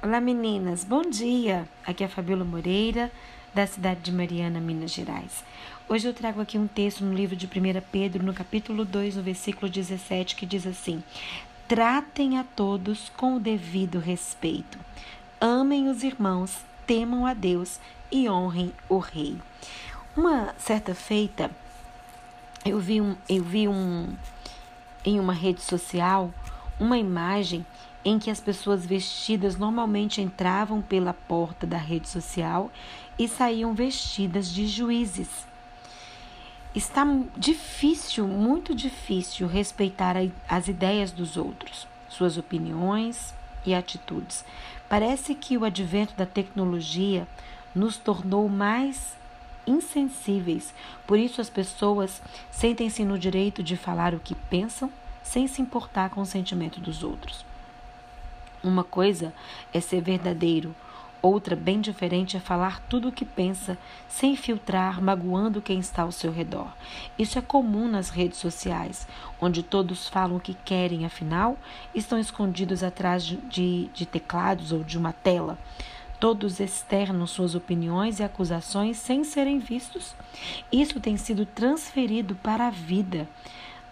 [0.00, 1.68] Olá meninas, bom dia!
[1.84, 3.10] Aqui é a Fabiola Moreira,
[3.52, 5.42] da cidade de Mariana, Minas Gerais.
[5.88, 7.50] Hoje eu trago aqui um texto no livro de 1
[7.90, 11.02] Pedro, no capítulo 2, no versículo 17, que diz assim:
[11.66, 14.78] Tratem a todos com o devido respeito.
[15.40, 19.36] Amem os irmãos, temam a Deus e honrem o rei.
[20.16, 21.50] Uma certa feita,
[22.64, 24.14] eu vi um, eu vi um
[25.04, 26.32] em uma rede social
[26.78, 27.66] uma imagem
[28.04, 32.70] em que as pessoas vestidas normalmente entravam pela porta da rede social
[33.18, 35.28] e saíam vestidas de juízes.
[36.74, 37.04] Está
[37.36, 40.14] difícil, muito difícil, respeitar
[40.48, 44.44] as ideias dos outros, suas opiniões e atitudes.
[44.88, 47.26] Parece que o advento da tecnologia
[47.74, 49.16] nos tornou mais
[49.66, 50.72] insensíveis,
[51.06, 54.90] por isso as pessoas sentem-se no direito de falar o que pensam
[55.22, 57.44] sem se importar com o sentimento dos outros.
[58.62, 59.32] Uma coisa
[59.72, 60.74] é ser verdadeiro,
[61.22, 63.78] outra bem diferente é falar tudo o que pensa,
[64.08, 66.72] sem filtrar, magoando quem está ao seu redor.
[67.18, 69.06] Isso é comum nas redes sociais,
[69.40, 71.56] onde todos falam o que querem, afinal,
[71.94, 75.58] estão escondidos atrás de, de teclados ou de uma tela.
[76.20, 80.16] Todos externam suas opiniões e acusações sem serem vistos.
[80.72, 83.28] Isso tem sido transferido para a vida.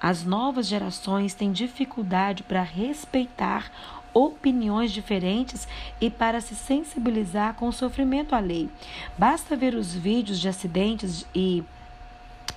[0.00, 3.70] As novas gerações têm dificuldade para respeitar
[4.12, 5.68] opiniões diferentes
[6.00, 8.70] e para se sensibilizar com o sofrimento alheio.
[9.18, 11.62] Basta ver os vídeos de acidentes e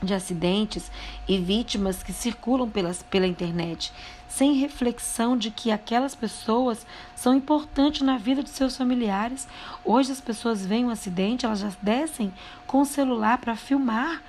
[0.02, 0.90] de acidentes
[1.28, 3.92] e vítimas que circulam pelas, pela internet,
[4.28, 9.48] sem reflexão de que aquelas pessoas são importantes na vida de seus familiares.
[9.84, 12.32] Hoje as pessoas veem um acidente, elas já descem
[12.66, 14.22] com o celular para filmar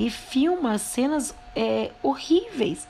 [0.00, 2.88] e filma cenas é, horríveis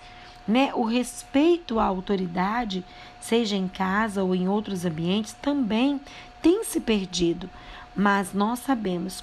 [0.51, 0.73] né?
[0.75, 2.85] O respeito à autoridade,
[3.21, 6.01] seja em casa ou em outros ambientes, também
[6.43, 7.49] tem se perdido.
[7.95, 9.23] Mas nós sabemos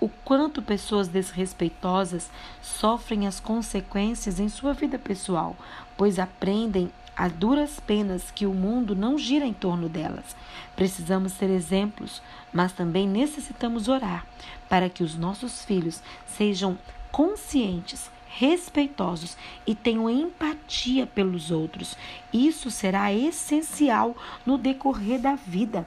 [0.00, 2.28] o quanto pessoas desrespeitosas
[2.60, 5.56] sofrem as consequências em sua vida pessoal,
[5.96, 10.34] pois aprendem a duras penas que o mundo não gira em torno delas.
[10.74, 12.20] Precisamos ser exemplos,
[12.52, 14.26] mas também necessitamos orar
[14.68, 16.76] para que os nossos filhos sejam
[17.14, 21.96] conscientes respeitosos e tenham empatia pelos outros.
[22.32, 25.86] Isso será essencial no decorrer da vida.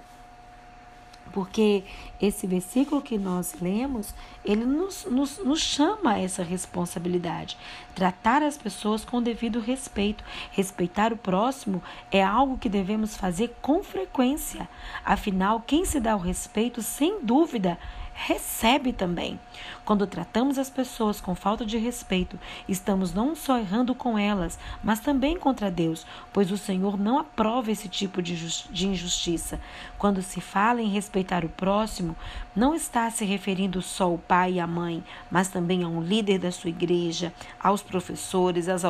[1.33, 1.83] Porque
[2.21, 4.15] esse versículo que nós lemos,
[4.45, 7.57] ele nos, nos, nos chama a essa responsabilidade.
[7.93, 10.23] Tratar as pessoas com devido respeito.
[10.51, 14.69] Respeitar o próximo é algo que devemos fazer com frequência.
[15.03, 17.77] Afinal, quem se dá o respeito, sem dúvida,
[18.17, 19.39] recebe também.
[19.85, 24.99] Quando tratamos as pessoas com falta de respeito, estamos não só errando com elas, mas
[24.99, 28.35] também contra Deus, pois o Senhor não aprova esse tipo de,
[28.71, 29.61] de injustiça.
[29.99, 32.15] Quando se fala em respeitar o próximo,
[32.55, 36.39] não está se referindo só ao pai e à mãe, mas também a um líder
[36.39, 38.81] da sua igreja, aos professores, às,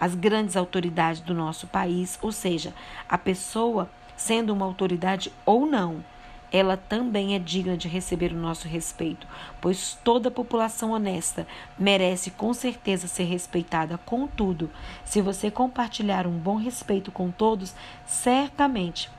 [0.00, 2.74] às grandes autoridades do nosso país, ou seja,
[3.08, 6.04] a pessoa sendo uma autoridade ou não
[6.52, 9.26] ela também é digna de receber o nosso respeito,
[9.60, 11.46] pois toda população honesta
[11.78, 13.98] merece com certeza ser respeitada.
[13.98, 14.70] Contudo,
[15.04, 17.74] se você compartilhar um bom respeito com todos,
[18.06, 19.10] certamente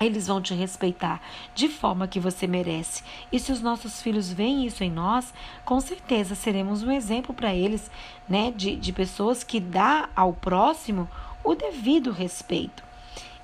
[0.00, 1.22] eles vão te respeitar
[1.54, 3.02] de forma que você merece.
[3.30, 5.32] E se os nossos filhos veem isso em nós,
[5.64, 7.90] com certeza seremos um exemplo para eles,
[8.28, 11.08] né, de, de pessoas que dá ao próximo
[11.44, 12.82] o devido respeito.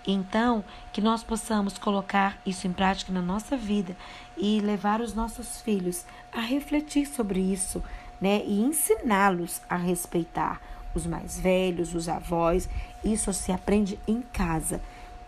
[0.06, 3.96] Então, que nós possamos colocar isso em prática na nossa vida
[4.36, 7.82] e levar os nossos filhos a refletir sobre isso,
[8.20, 8.42] né?
[8.44, 10.60] E ensiná-los a respeitar
[10.94, 12.68] os mais velhos, os avós.
[13.04, 14.80] Isso se aprende em casa.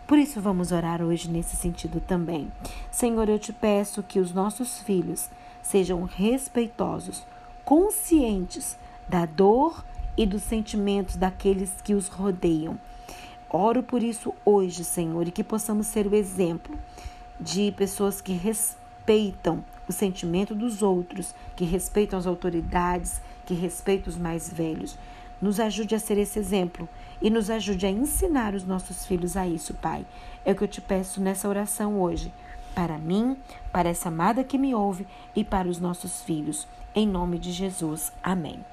[0.07, 2.51] Por isso, vamos orar hoje nesse sentido também.
[2.89, 5.29] Senhor, eu te peço que os nossos filhos
[5.61, 7.23] sejam respeitosos,
[7.63, 8.77] conscientes
[9.07, 9.85] da dor
[10.17, 12.77] e dos sentimentos daqueles que os rodeiam
[13.53, 16.77] Oro por isso hoje, Senhor, e que possamos ser o exemplo
[17.37, 24.17] de pessoas que respeitam o sentimento dos outros, que respeitam as autoridades, que respeitam os
[24.17, 24.97] mais velhos.
[25.41, 26.87] Nos ajude a ser esse exemplo
[27.21, 30.05] e nos ajude a ensinar os nossos filhos a isso, Pai.
[30.45, 32.31] É o que eu te peço nessa oração hoje,
[32.73, 33.35] para mim,
[33.69, 35.05] para essa amada que me ouve
[35.35, 36.67] e para os nossos filhos.
[36.95, 38.13] Em nome de Jesus.
[38.23, 38.63] Amém.